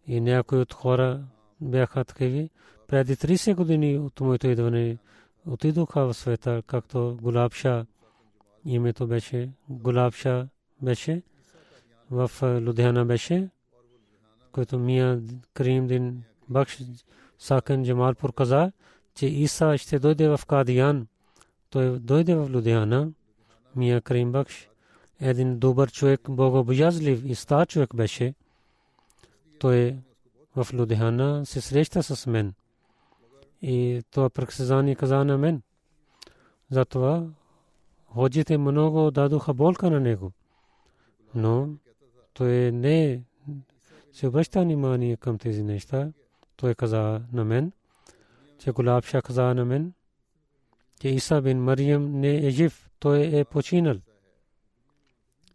[0.07, 1.25] И някои от хора
[1.61, 2.49] бяха такива.
[2.89, 4.99] Преди 30 години от моето идване
[5.47, 7.87] отидоха в света, както Гулабша
[8.65, 10.49] името беше Гулабша
[10.83, 11.23] беше
[12.11, 12.31] в
[12.67, 13.49] Лудхиана беше,
[14.53, 15.21] който Мия
[15.55, 16.79] Крим Дин Бакш
[17.39, 18.73] Сакан Джамалпур каза,
[19.15, 21.07] че Иса ще дойде в Кадиян.
[21.71, 23.11] Той дойде в Лудхиана.
[23.77, 24.69] Мия Крим Бакш
[25.21, 28.35] един добър човек, богобоязлив и стар човек беше.
[29.59, 29.97] Той
[30.57, 32.55] в Лудхиана се среща с мен.
[33.63, 35.63] И това прексезание каза на мен.
[36.71, 37.27] Затова
[38.07, 40.33] Ходжите много дадоха болка на него.
[41.35, 41.69] Но
[42.35, 43.23] той не
[44.13, 46.13] се обръща внимание към тези неща.
[46.57, 47.73] Той каза на мен,
[48.59, 49.93] че Гулабша каза на мен,
[51.01, 53.97] че Иса бин Мариям не е жив, той е починал.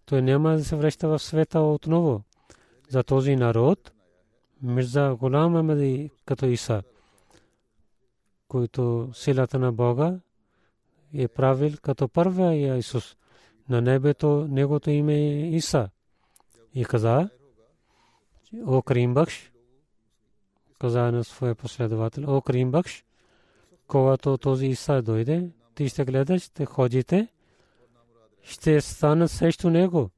[0.06, 2.24] Той няма да се връща в света отново.
[2.90, 3.92] За този народ,
[4.62, 6.84] Мирза Гулам Амади като Иса,
[8.48, 10.20] който силата на Бога
[11.14, 13.16] е правил като първия Исус.
[13.70, 15.90] На небето негото име е Иса.
[16.76, 17.30] И каза,
[18.66, 19.52] о Бакш,
[20.80, 23.06] каза на своя последовател, о Крим Бакш,
[23.94, 27.28] когато този Иса дойде, ти ще гледаш, ще ходите,
[28.42, 30.10] ще станат срещу него.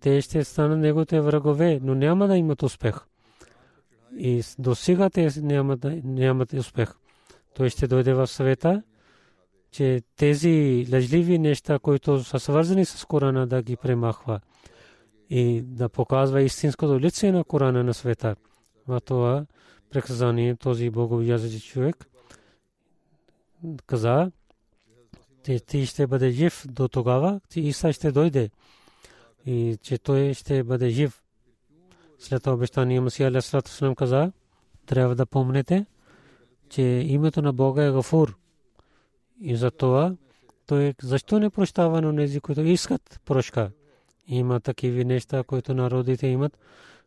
[0.00, 2.94] Те ще станат неговите врагове, но няма да имат успех.
[4.16, 6.94] И до сега те нямат, нямат успех.
[7.54, 8.82] Той ще дойде в света
[9.70, 14.40] че тези лъжливи неща, които са свързани с Корана, да ги премахва
[15.30, 18.36] и да показва истинското лице на Корана на света.
[18.88, 19.46] В това
[19.90, 22.06] преказание този боговязъчен човек
[23.86, 24.30] каза,
[25.44, 28.50] че ти ще бъде жив до тогава, че Иса ще дойде
[29.46, 31.22] и че той ще бъде жив.
[32.18, 34.32] След това обещание Масия Алейхиссалам каза,
[34.86, 35.86] трябва да помните,
[36.68, 38.36] че името на Бога е Гафур.
[39.40, 40.16] И за това
[40.66, 43.70] той защо не прощава на тези, които искат прошка.
[44.28, 46.58] Има такива неща, които народите имат.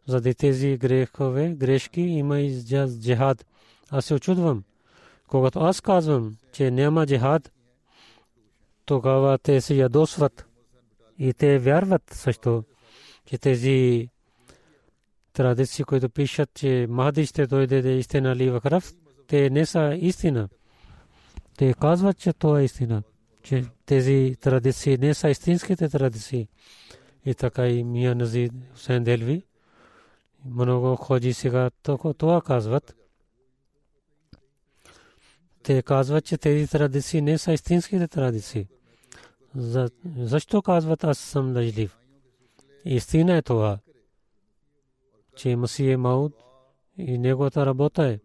[0.08, 2.64] За тези грехове, грешки има и
[3.00, 3.46] джихад.
[3.90, 4.64] Аз се очудвам.
[5.30, 7.52] Когато аз казвам, че няма джихад,
[8.86, 10.46] тогава те се ядосват.
[11.20, 12.64] И те вярват също,
[13.26, 14.10] че тези
[15.34, 18.94] традиции, които пишат, че Махди ще дойде да истина ли в кръв,
[19.28, 20.50] те не са истина.
[21.58, 23.04] Те казват, че това е истина.
[23.44, 26.48] Че тези традиции не са истинските традиции.
[27.26, 29.44] И така и Мия Назид Хусейн Делви.
[30.46, 31.70] Много ходи сега
[32.18, 32.99] това казват.
[35.64, 38.68] Те казват, че тези традиции не са истинските традиции.
[40.18, 42.00] Защо казват аз съм лъжлив?
[42.86, 43.80] Истина е това,
[45.36, 46.34] че Масия Мауд
[46.98, 48.20] и неговата работа е,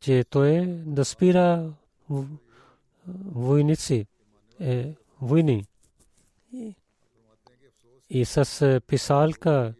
[0.00, 1.72] че той е да спира
[3.24, 4.06] войници,
[4.60, 5.64] е, войни.
[8.10, 9.74] И с писалка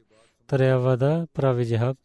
[0.47, 1.97] трябва да прави джихад.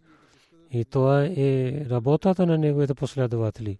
[0.72, 3.78] И това е работата на неговите последователи.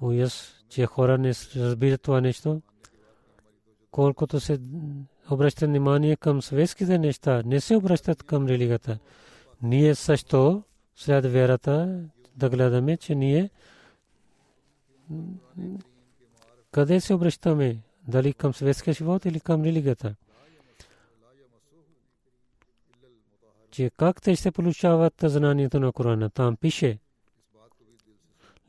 [0.00, 2.62] Уяс, че хора не разбират това нещо
[3.90, 4.60] колкото се
[5.30, 8.98] обръща внимание към светските неща, не се обръщат към религията.
[9.62, 10.62] Ние също
[10.96, 12.04] след верата
[12.36, 13.50] да гледаме, че ние
[16.70, 17.78] къде се обръщаме?
[18.08, 20.14] Дали към светския живот или към религията?
[23.70, 26.30] Че как те ще получават знанието на Корана?
[26.30, 26.98] Там пише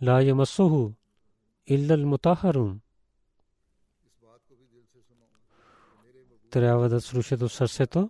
[0.02, 0.92] Ла ямасуху
[1.68, 2.82] иллал мутахарун
[6.50, 8.10] трябва да слушат от сърцето.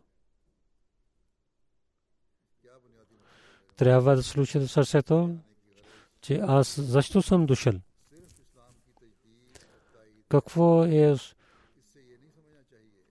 [3.76, 5.36] Трябва да слушат от сърцето,
[6.22, 7.74] че аз защо съм дошъл.
[10.30, 11.16] Какво е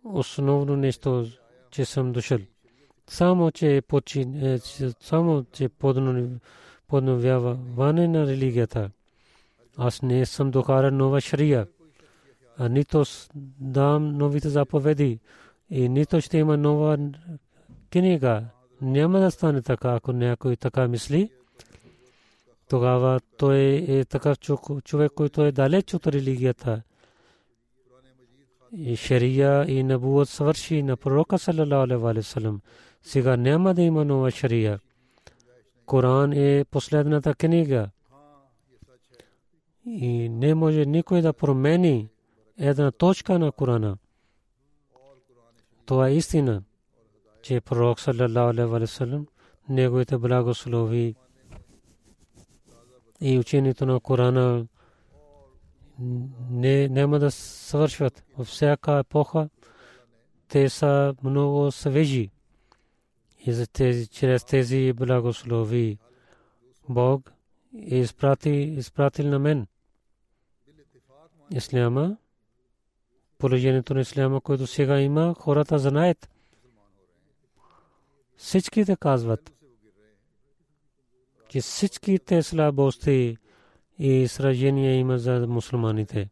[0.04, 1.26] основно нещо,
[1.70, 2.38] че съм дошъл?
[3.06, 4.58] Само, че, почин, е,
[5.00, 5.68] само, че
[6.88, 8.90] подновява ване на религията.
[9.76, 11.66] Аз не съм докаран нова шрия
[12.60, 13.04] нито
[13.60, 15.20] дам новите заповеди
[15.70, 16.98] и нито ще има нова
[17.92, 18.44] книга.
[18.82, 21.30] Няма да стане така, ако някой така мисли.
[22.68, 23.58] Тогава той
[23.88, 24.38] е такъв
[24.84, 26.82] човек, който е далеч от религията.
[28.72, 32.60] И шария и набуот свърши на пророка саллалаху алейхи вассалам.
[33.02, 34.80] Сега няма да има нова шария.
[35.86, 37.90] Коран е последната книга.
[39.86, 42.08] И не може никой да промени
[42.58, 43.96] една точка на Корана.
[45.86, 46.62] Това е истина,
[47.42, 48.54] че пророк саллалаху
[50.18, 51.14] благослови
[53.20, 54.66] и учението на Корана
[57.18, 58.24] да свършват.
[58.44, 59.48] Всяка епоха
[60.48, 60.68] те
[61.22, 62.30] много свежи.
[63.46, 64.08] И тези,
[64.92, 65.98] благослови
[66.88, 67.32] Бог
[67.90, 69.66] е изпрати, изпратил на мен.
[71.54, 72.16] Исляма
[73.38, 76.30] положението на исляма, което сега има, хората знаят.
[78.36, 79.52] Всичките казват,
[81.48, 83.36] че всичките слабости
[83.98, 86.28] и сражения има за мусулманите.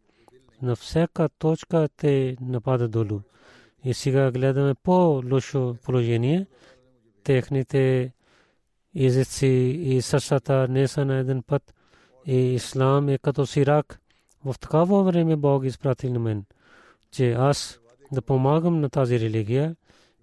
[0.62, 3.20] На всяка точка те нападат долу.
[3.84, 6.46] И сега гледаме по-лошо положение.
[7.24, 8.12] Техните
[8.96, 9.46] езици
[9.82, 11.74] и сърцата не са на един път.
[12.26, 14.00] И ислам е като сирак.
[14.44, 16.44] В такава време Бог изпратил на мен
[17.14, 17.80] че аз
[18.12, 19.76] да помагам на тази религия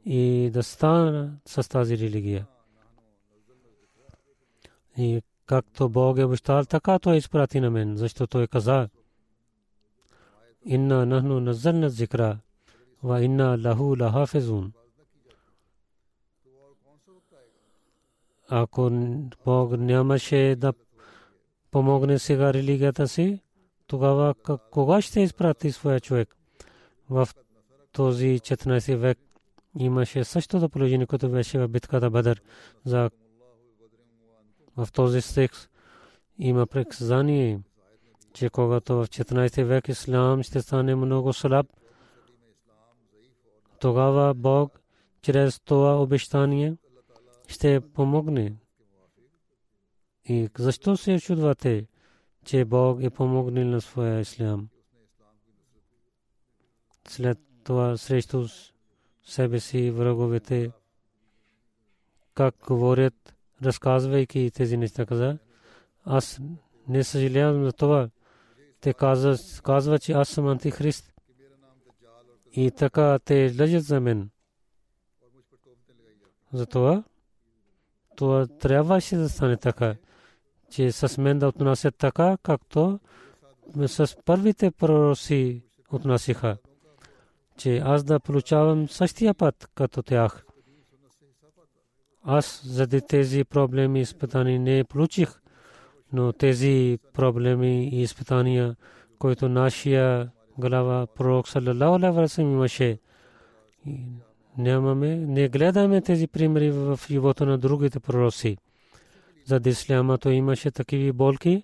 [0.05, 2.47] и да стана с тази религия.
[4.97, 8.89] И както Бог е обещал, така той изпрати на мен, защото той каза,
[10.65, 12.37] Инна нахну назална зикра,
[13.03, 14.73] ва инна лаху лахафизун.
[18.49, 18.89] Ако
[19.45, 20.73] Бог нямаше да
[21.71, 23.39] помогне сега религията си,
[23.91, 24.33] тогава
[24.71, 26.35] кога ще изпрати своя човек?
[27.11, 27.29] в
[27.91, 29.19] този 14 век
[29.79, 32.41] имаше същото положение, което беше в битката Бадър.
[32.85, 33.09] За
[34.77, 35.51] в този стих
[36.39, 37.59] има преказание,
[38.33, 41.67] че когато в 14 век ислам ще стане много слаб,
[43.79, 44.81] тогава Бог
[45.21, 46.75] чрез това обещание
[47.47, 48.53] ще помогне.
[50.25, 51.87] И защо се чудвате,
[52.45, 54.69] че Бог е помогнал на своя ислам?
[57.07, 58.47] След това срещу
[59.23, 60.71] себе си враговете,
[62.33, 65.37] как говорят, разказвайки тези неща, каза,
[66.05, 66.39] аз
[66.87, 68.09] не съжалявам за това.
[68.81, 71.13] Те казват, казва, че аз съм антихрист.
[72.53, 74.29] И така те лъжат за мен.
[76.53, 77.03] Затова
[78.15, 79.95] това трябваше да стане така,
[80.71, 82.99] че с мен да отнасят така, както
[83.87, 86.57] с първите пророци отнасиха,
[87.57, 90.45] че аз да получавам същия път като тях.
[92.23, 95.41] Аз заради тези проблеми и изпитания не получих,
[96.13, 98.75] но тези проблеми и изпитания,
[99.19, 102.99] които нашия глава пророк саллалаху алейхи имаше,
[104.57, 108.57] нямаме, не гледаме тези примери в живота на другите пророци.
[109.45, 111.63] За исляма то имаше такива болки,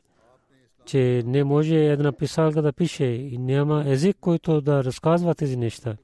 [0.85, 5.97] че не може една писалка да пише и няма език, който да разказва тези неща.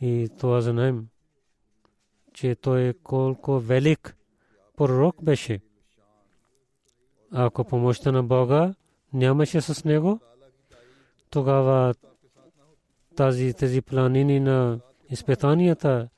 [0.00, 1.06] И това знаем,
[2.32, 4.16] че той е колко велик
[4.76, 5.60] пророк беше.
[7.32, 8.74] Ако помощта на Бога
[9.12, 10.20] нямаше с него,
[11.30, 11.94] тогава
[13.16, 16.08] тази, тези планини на изпитанията,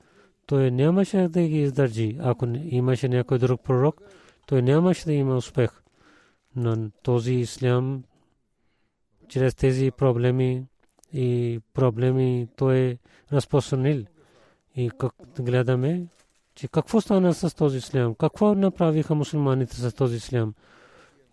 [0.45, 2.17] той нямаше да ги издържи.
[2.19, 4.01] Ако имаше някой друг пророк,
[4.47, 5.69] той нямаше да има успех.
[6.55, 8.03] Но този ислям,
[9.27, 10.65] чрез тези проблеми
[11.13, 12.97] и проблеми, той е
[13.31, 14.05] разпространил.
[14.75, 16.07] И как гледаме,
[16.55, 20.53] че какво стана с този ислям, какво направиха мусулманите с този ислям.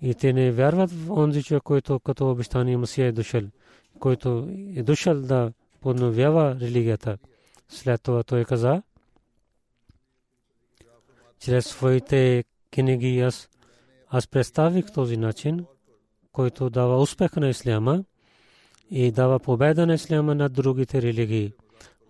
[0.01, 3.43] И те не вярват в онзи човек, който като обещание Масия е дошъл,
[3.99, 7.19] който е дошъл да подновява религията.
[7.69, 8.83] След това той каза,
[11.41, 12.45] чрез своите
[12.75, 13.49] книги аз,
[14.09, 15.65] аз представих този начин,
[16.33, 18.05] който дава успех на исляма
[18.91, 21.53] и дава победа на исляма над другите религии.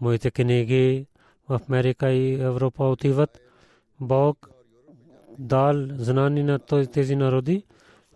[0.00, 1.06] Моите книги
[1.48, 3.40] в Америка и Европа отиват.
[4.00, 4.50] Бог
[5.38, 6.58] дал знание на
[6.92, 7.64] тези народи.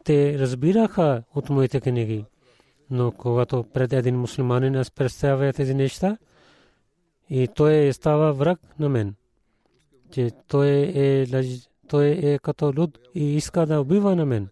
[0.04, 2.24] Те разбираха от моите книги.
[2.90, 6.16] Но когато пред един мусулманин аз представя тези неща,
[7.30, 9.14] и той става враг на мен.
[10.10, 11.26] Че той е,
[11.88, 14.48] той е като люд и иска да убива на мен.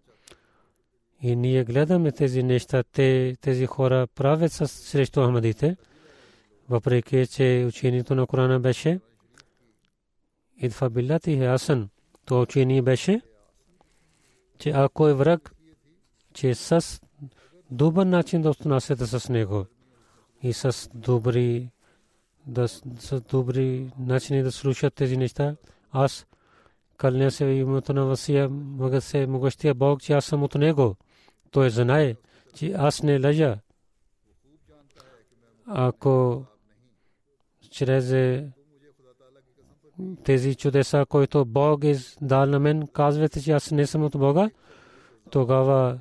[1.22, 5.76] И ние гледаме тези неща, те, тези хора правят с срещу Ахмадите,
[6.68, 9.01] въпреки че учението на Корана беше
[10.59, 11.89] Идфа биллати хасан.
[12.24, 13.20] То учение беше,
[14.59, 15.55] че ако е враг,
[16.34, 17.01] че с
[17.70, 19.66] добър начин да отнасяте с него
[20.43, 21.70] и с добри
[22.47, 25.57] да са добри начини да слушат тези неща.
[25.93, 26.26] Аз
[27.30, 30.97] се името на Васия, мога се могъщия Бог, че аз съм от него.
[31.51, 32.14] Той знае,
[32.55, 33.59] че аз не лъжа.
[35.66, 36.44] Ако
[37.70, 38.14] чрез
[40.24, 44.51] тези чудеса, които Бог е дал на мен, казвате, че аз не съм от Бога,
[45.30, 45.99] тогава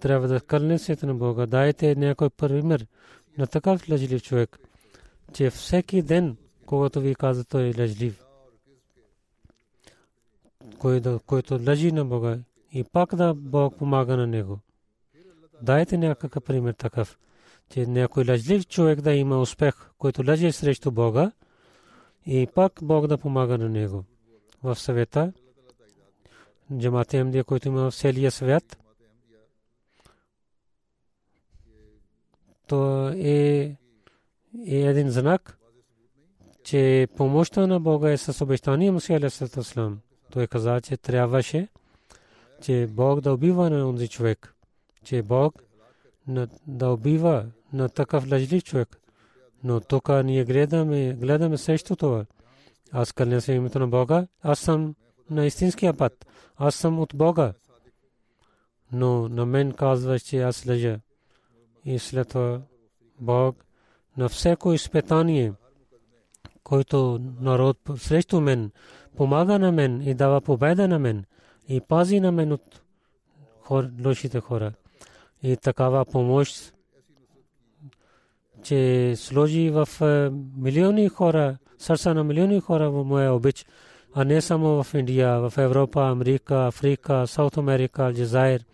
[0.00, 1.46] трябва да кълне се на Бога.
[1.46, 2.86] Дайте някой пример
[3.38, 4.58] на такъв лъжлив човек
[5.32, 8.25] че всеки ден, когато ви каза, той е лъжлив,
[11.26, 12.38] който лъжи на Бога
[12.72, 14.58] и пак да Бог помага на него.
[15.62, 17.18] Дайте някакъв пример такъв,
[17.70, 21.32] че някой лъжлив човек да има успех, който лъжи срещу Бога
[22.26, 24.04] и пак Бог да помага на него.
[24.62, 25.32] В съвета,
[26.78, 28.78] джамата Амдия, който има в целия свят,
[32.66, 33.76] то е
[34.66, 35.58] е един знак,
[36.64, 40.00] че помощта на Бога е с обещание Мусия Алейхиссалам.
[40.30, 41.68] Той каза, че трябваше,
[42.62, 44.54] че Бог да убива на онзи човек,
[45.04, 45.62] че Бог
[46.66, 48.96] да убива на такъв лъжлив човек.
[49.64, 52.24] Но тук ние гледаме, гледаме също това.
[52.92, 54.94] Аз кълня се името на Бога, аз съм
[55.30, 57.52] на истинския път, аз съм от Бога.
[58.92, 61.00] Но на мен казваш, че аз лъжа.
[61.84, 62.60] И след това
[63.20, 63.64] Бог
[64.16, 65.52] на всяко изпитание,
[66.62, 68.70] който народ срещу мен,
[69.16, 71.24] помага на мен и дава победа на мен
[71.68, 72.82] и пази на мен от
[73.60, 74.72] хор, лошите хора.
[75.42, 76.74] И такава помощ,
[78.62, 83.66] че сложи в е, милиони хора, сърца на милиони хора в моя обич,
[84.14, 88.64] а не само в Индия, в Европа, Америка, Африка, Саут Америка, Алжизайр,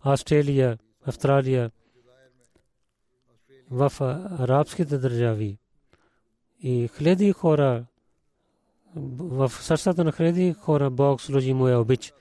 [0.00, 1.70] Австралия, Австралия,
[3.70, 4.04] в е,
[4.42, 5.58] арабските държави.
[6.62, 7.86] И хледи хора
[8.96, 12.12] в сърцата на хреди хора Бог сложи моя е обич.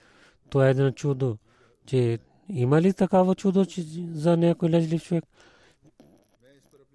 [0.49, 1.37] Това е едно чудо,
[1.85, 2.19] че
[2.49, 3.81] има ли такава чудо че
[4.13, 5.23] за някой лежлив човек?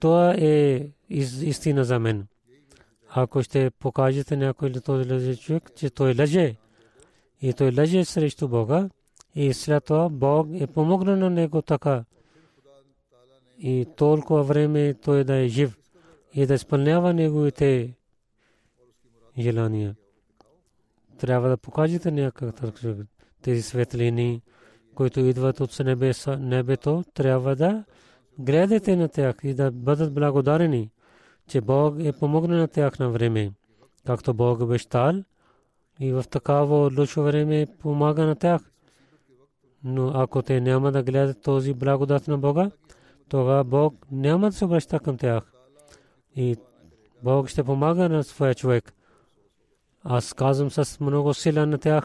[0.00, 2.26] Това е истина за мен.
[3.10, 6.56] Ако ще покажете някой ли този лежлив човек, че той лъже
[7.42, 8.88] и той лъже срещу Бога
[9.34, 12.04] и след това Бог е помогнал на него така
[13.58, 15.78] и толкова време той да е жив
[16.34, 17.94] и да изпълнява неговите
[19.38, 19.96] желания.
[21.18, 22.54] Трябва да покажете някак
[23.42, 24.42] тези светлини,
[24.94, 27.84] които идват от небеса, небето, трябва да
[28.38, 30.90] гледате на тях и да бъдат благодарени,
[31.48, 33.52] че Бог е помогнал на тях на време,
[34.06, 35.12] както Бог обещал
[36.00, 38.62] и в такава лошо време помага на тях.
[39.84, 42.70] Но ако те няма да гледат този благодат на Бога,
[43.28, 45.52] тогава Бог няма да се обръща към тях.
[46.36, 46.56] И
[47.22, 48.92] Бог ще помага на своя човек.
[50.10, 52.04] Аз казвам с много сила на тях,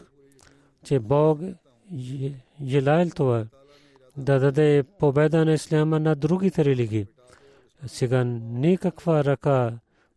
[0.84, 2.32] че Бог е-
[2.64, 3.46] желаял това
[4.16, 7.06] да даде победа на исляма на другите религии.
[7.86, 9.72] Сега никаква ръка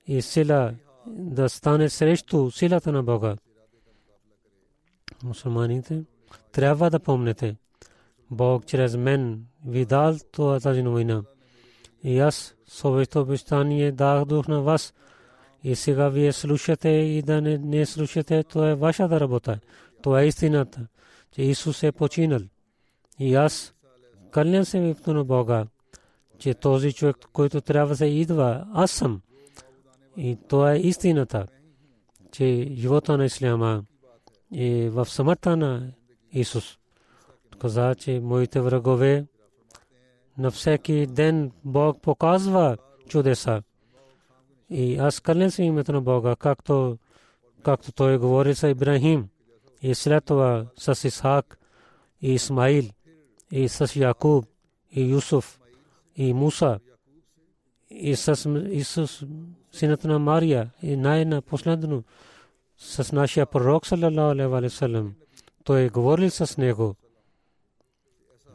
[0.08, 0.74] и сила
[1.08, 3.36] да стане срещу силата на Бога.
[5.24, 6.04] Мусулманите
[6.52, 7.56] трябва да помните.
[8.32, 10.16] Бог чрез мен ви дал
[10.62, 11.24] тази новина.
[12.04, 14.94] И аз своето обещание дах дух на вас–
[15.68, 19.60] и сега вие слушате и да не, не слушате, то е вашата работа.
[20.02, 20.88] То е истината,
[21.32, 22.40] че Исус е починал.
[23.20, 23.74] И аз
[24.32, 25.66] кълня се випто на Бога,
[26.40, 29.22] че този човек, който трябва да идва, аз съм.
[30.18, 31.48] И то е истината,
[32.32, 33.84] че живота на Исляма
[34.56, 35.92] е в самата на
[36.32, 36.78] Исус.
[37.60, 39.26] Каза, че моите врагове
[40.38, 43.62] на всеки ден Бог показва чудеса.
[44.70, 46.98] И аз кълнен съм името на Бога, както,
[47.64, 49.28] както той говори с Ибрахим
[49.82, 51.60] и след това с Исхак
[52.22, 52.86] и Исмаил
[53.52, 54.46] и с Якуб
[54.92, 55.60] и Юсуф
[56.16, 56.80] и Муса
[57.90, 59.24] и с Исус
[59.72, 62.04] синът на Мария и най-на последно
[62.78, 65.16] с нашия пророк саллалаху алейхи валем.
[65.64, 66.96] Той говорил с него,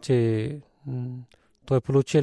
[0.00, 0.60] че
[1.66, 2.22] той получил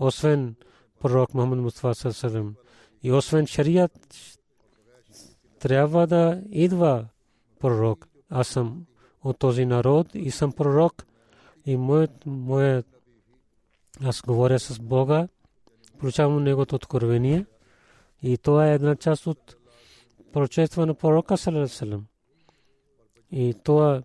[0.00, 0.54] освен
[1.00, 2.54] пророк Мухаммад Мустафа Сасалам
[3.02, 4.08] и освен шарият
[5.58, 7.06] трябва да идва
[7.58, 8.08] пророк.
[8.30, 8.86] Аз съм
[9.24, 11.06] от този народ и съм пророк
[11.66, 12.86] и моят, моят
[14.04, 15.28] аз говоря с Бога,
[15.98, 17.46] получавам Негото откровение
[18.22, 19.56] и това е една част от
[20.32, 22.06] пророчество на пророка Салам.
[23.30, 24.02] И това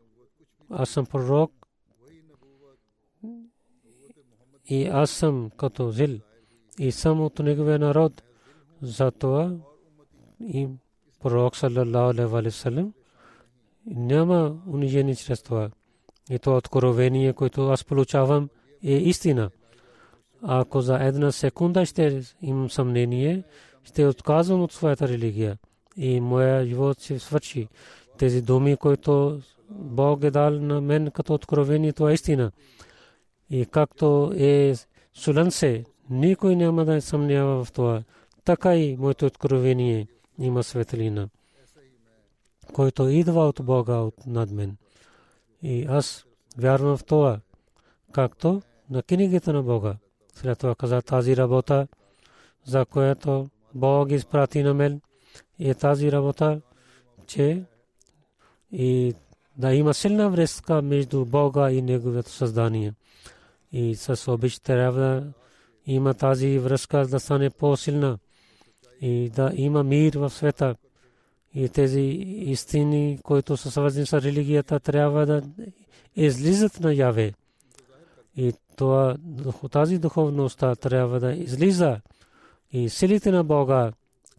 [0.69, 1.62] аз съм пророк
[4.91, 6.19] аз съм като зил
[6.79, 8.23] и съм от неговия народ.
[8.81, 9.51] Затова
[10.39, 10.67] и
[11.21, 12.93] пророк саллалаху алейхи вассалам
[13.85, 15.69] няма унижение чрез това.
[16.29, 18.49] И това откровение, което аз получавам,
[18.83, 19.49] е истина.
[20.41, 23.43] Ако за една секунда ще имам съмнение,
[23.83, 25.57] ще отказвам от своята религия.
[25.97, 27.67] И моя живот се свърши.
[28.17, 32.51] Тези думи, които Бог е дал на мен като откровение, това е истина.
[33.53, 34.73] И както е
[35.13, 38.03] сулен се, никой няма да съмнява в това.
[38.45, 40.07] Така и моето откровение
[40.39, 41.29] има светлина,
[42.73, 44.77] който идва от Бога от над мен.
[45.61, 46.25] И аз
[46.57, 47.39] вярвам в това,
[48.11, 49.95] както на книгата на Бога.
[50.33, 51.87] След това каза тази работа,
[52.65, 55.01] за която Бог изпрати на мен,
[55.59, 56.61] е тази работа,
[57.27, 57.63] че
[58.71, 59.13] и
[59.57, 62.93] да има силна връзка между Бога и Неговото създание.
[63.73, 65.33] И с обич трябва да
[65.85, 68.17] има тази връзка да стане по-силна
[69.01, 70.75] и да има мир в света.
[71.55, 75.41] И тези истини, които са свързани с религията, трябва да
[76.15, 77.33] излизат на яве.
[78.37, 79.17] И това,
[79.71, 82.01] тази духовността трябва да излиза.
[82.71, 83.91] И силите на Бога,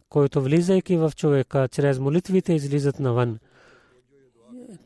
[0.09, 3.39] които влизайки в човека, чрез молитвите излизат навън.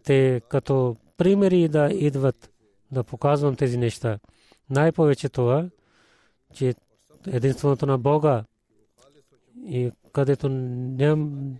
[0.04, 2.50] Те като примери да идват,
[2.92, 4.18] да показвам тези неща.
[4.70, 5.68] Най-повече това,
[6.54, 6.74] че
[7.26, 8.44] единството на Бога
[9.64, 11.52] и където ням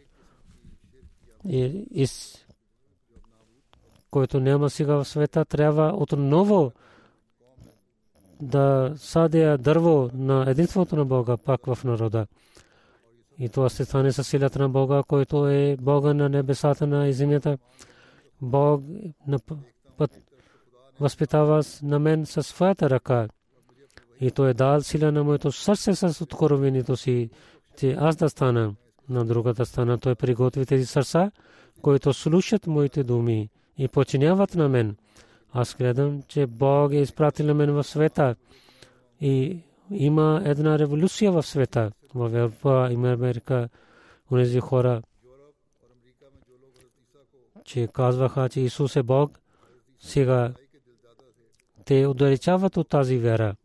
[1.48, 2.44] и, из,
[4.11, 6.72] който няма сега в света, трябва отново
[8.40, 12.26] да садя дърво на единството на Бога пак в народа.
[13.38, 17.59] И това се стане със силата на Бога, който е Бога на небесата на земята.
[18.40, 18.82] Бог
[21.01, 23.28] възпитава на мен със своята ръка.
[24.20, 27.30] И той е дал сила на моето сърце с откровението си,
[27.78, 28.74] че аз да стана
[29.09, 29.99] на другата страна.
[29.99, 31.30] Той приготви тези сърца,
[31.82, 34.96] които слушат моите думи и починяват на мен.
[35.53, 38.36] Аз гледам, че Бог е изпратил на мен в света
[39.20, 39.59] и
[39.90, 41.90] има една революция в света.
[42.14, 43.68] В Европа и Америка,
[44.30, 45.03] унези хора,
[47.64, 49.38] че казваха, че Исус е Бог,
[50.01, 50.53] сега
[51.89, 53.57] те отдалечават от тази вера.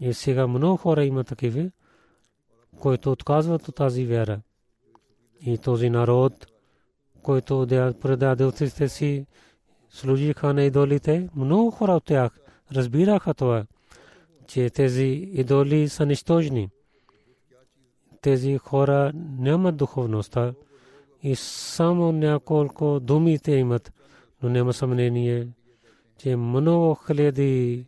[0.00, 1.70] И сега много хора има такива,
[2.80, 4.40] които отказват от тази вера.
[5.40, 6.46] И този народ,
[7.22, 7.66] който
[8.00, 9.26] предаде отците си,
[9.90, 12.32] служиха на идолите, много хора от тях
[12.72, 13.66] разбираха това,
[14.46, 16.70] че тези идоли са нищожни.
[18.20, 20.52] Тези хора нямат духовността
[21.22, 23.92] и само няколко думи те имат,
[24.42, 25.48] но няма съмнение,
[26.24, 27.86] че много хиляди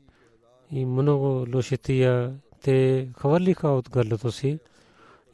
[0.70, 4.58] и много лошития те хвърлиха от гърлото си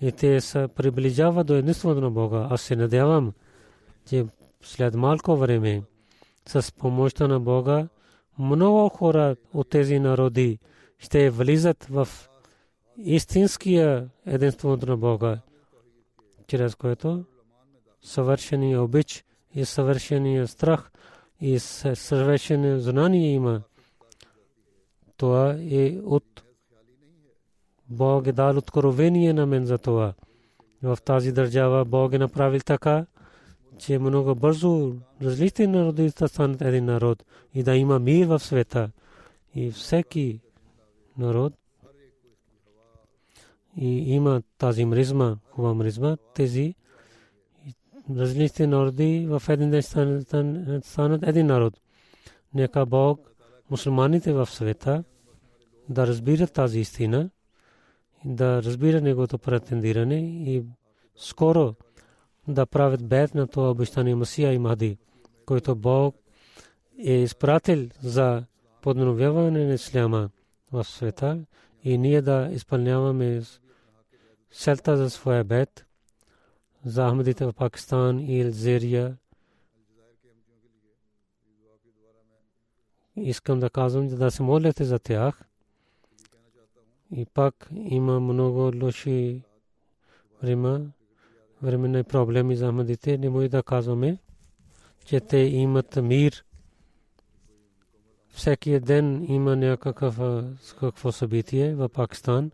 [0.01, 2.47] и те се приближават до единството на Бога.
[2.51, 3.33] Аз се надявам,
[4.09, 4.27] че
[4.61, 5.83] след малко време
[6.49, 7.89] с помощта на Бога
[8.39, 10.59] много хора от тези народи
[10.99, 12.09] ще влизат в
[12.97, 15.41] истинския единството на Бога,
[16.47, 17.25] чрез което
[18.03, 19.25] съвършения обич
[19.55, 20.91] и съвършения страх
[21.43, 23.63] и съвършено знание има.
[25.17, 26.43] Това е от
[27.89, 30.15] Бог е дал откровение на мен за това.
[30.83, 33.07] В тази държава Бог е направил така,
[33.79, 37.25] че много бързо различни народи да станат един народ
[37.55, 38.91] и да има мир в света.
[39.55, 40.41] И всеки
[41.19, 41.53] народ
[43.77, 46.75] и има тази мризма, хубава мризма, тези
[48.11, 49.83] различни народи в един
[50.83, 51.81] станат един народ.
[52.55, 53.31] Нека Бог,
[53.71, 55.05] мусулманите в света,
[55.89, 57.31] да разбират тази истина,
[58.25, 60.65] да разбират неговото претендиране и
[61.17, 61.75] скоро
[62.49, 64.99] да правят бед на това обещание Масия и Махди,
[65.47, 66.17] който Бог
[66.99, 68.45] е изпратил за
[68.83, 70.31] подновяване на исляма
[70.73, 71.45] в света
[71.85, 73.43] и ние да изпълняваме
[74.51, 75.87] селта за своя бед
[76.85, 79.17] за Ахмадите в Пакистан и Алжирия.
[83.17, 85.43] Искам да казвам да се молите за тях.
[87.17, 89.43] И пак има много лоши
[90.43, 90.91] време
[91.63, 94.19] временни проблеми за Ахмадите, не може да казваме,
[95.05, 96.45] че те имат мир.
[98.29, 100.21] Всеки ден има някакъв
[100.81, 102.51] какво събитие в Пакистан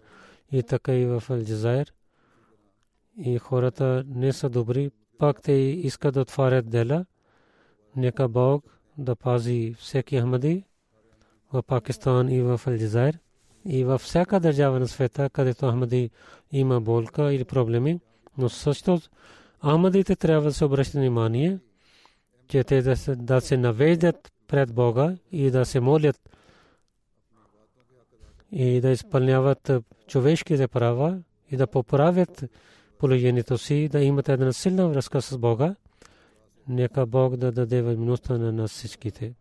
[0.52, 1.92] и така и в Алджазайр.
[3.18, 7.04] И хората не са добри, пак те искат да отварят дела.
[7.96, 8.64] Нека Бог
[8.98, 10.64] да пази всеки Ахмади
[11.52, 13.18] в Пакистан и в Алджазайр
[13.66, 16.10] и във всяка държава на света, където Ахмади
[16.52, 18.00] има болка или проблеми.
[18.38, 19.00] Но също
[19.64, 21.58] Ахмадите трябва да се обръщат внимание,
[22.48, 26.20] че те да се, да се навеждат пред Бога и да се молят
[28.52, 29.70] и да изпълняват
[30.06, 31.18] човешките права
[31.50, 32.44] и да поправят
[32.99, 35.75] положението си, да имат една силна връзка с Бога.
[36.67, 39.33] Нека Бог да даде възможността на нас всичките.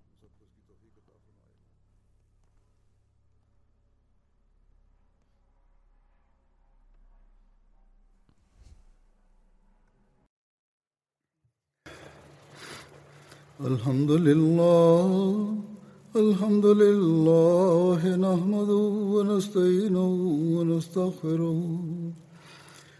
[13.70, 15.62] الحمد لله
[16.16, 18.82] الحمد لله نحمده
[19.14, 20.08] ونستعينه
[20.54, 21.60] ونستغفره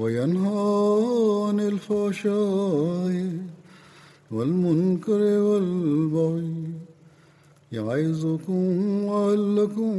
[0.00, 0.64] وينهى
[1.48, 3.14] عن الفحشاء
[4.30, 6.54] والمنكر والبغي
[7.72, 8.62] يعظكم
[9.06, 9.92] لعلكم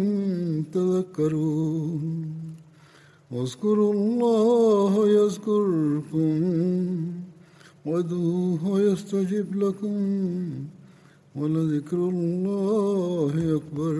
[0.73, 2.05] تذكرون.
[3.31, 6.33] واذكروا الله يذكركم
[7.85, 9.99] وادعوه يستجب لكم
[11.35, 13.95] ولذكر الله أكبر.